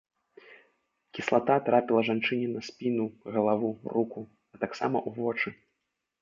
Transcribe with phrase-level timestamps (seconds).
[1.17, 3.05] Кіслата трапіла жанчыне на спіну,
[3.37, 4.19] галаву, руку,
[4.57, 5.49] а таксама ў вочы.